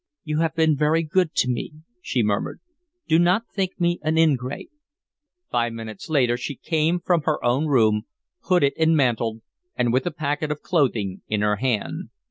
"You 0.23 0.39
have 0.39 0.55
been 0.55 0.75
very 0.75 1.03
good 1.03 1.35
to 1.35 1.47
me," 1.47 1.73
she 2.01 2.23
murmured. 2.23 2.59
"Do 3.07 3.19
not 3.19 3.45
think 3.53 3.79
me 3.79 3.99
an 4.01 4.17
ingrate." 4.17 4.71
Five 5.51 5.73
minutes 5.73 6.09
later 6.09 6.37
she 6.37 6.55
came 6.55 6.99
from 6.99 7.21
her 7.21 7.37
own 7.45 7.67
room, 7.67 8.07
hooded 8.45 8.73
and 8.79 8.97
mantled, 8.97 9.43
and 9.75 9.93
with 9.93 10.07
a 10.07 10.11
packet 10.11 10.49
of 10.49 10.63
clothing 10.63 11.21
in 11.27 11.41
her 11.41 11.57
hand. 11.57 12.09